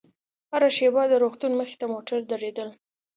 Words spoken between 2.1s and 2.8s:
درېدل.